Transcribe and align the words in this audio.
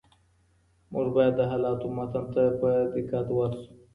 موږ 0.91 1.07
بايد 1.15 1.33
د 1.37 1.41
حالاتو 1.51 1.85
متن 1.97 2.25
ته 2.33 2.43
په 2.59 2.69
دقت 2.95 3.27
ورشو. 3.33 3.71